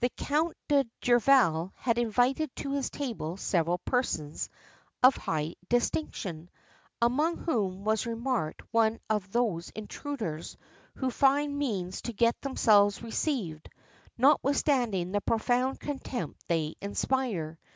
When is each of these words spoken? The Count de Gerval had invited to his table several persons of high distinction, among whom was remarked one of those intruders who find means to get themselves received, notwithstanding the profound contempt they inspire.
The 0.00 0.08
Count 0.08 0.56
de 0.66 0.84
Gerval 1.02 1.72
had 1.76 1.98
invited 1.98 2.50
to 2.56 2.72
his 2.72 2.90
table 2.90 3.36
several 3.36 3.78
persons 3.78 4.48
of 5.04 5.14
high 5.14 5.54
distinction, 5.68 6.50
among 7.00 7.36
whom 7.36 7.84
was 7.84 8.04
remarked 8.04 8.62
one 8.72 8.98
of 9.08 9.30
those 9.30 9.70
intruders 9.70 10.56
who 10.96 11.12
find 11.12 11.56
means 11.56 12.02
to 12.02 12.12
get 12.12 12.40
themselves 12.42 13.04
received, 13.04 13.70
notwithstanding 14.16 15.12
the 15.12 15.20
profound 15.20 15.78
contempt 15.78 16.42
they 16.48 16.74
inspire. 16.82 17.56